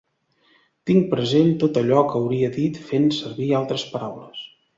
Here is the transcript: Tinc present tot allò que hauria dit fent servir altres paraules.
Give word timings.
Tinc 0.89 1.03
present 1.11 1.51
tot 1.63 1.77
allò 1.81 1.99
que 2.07 2.17
hauria 2.21 2.49
dit 2.57 2.81
fent 2.89 3.07
servir 3.19 3.53
altres 3.61 3.87
paraules. 3.93 4.43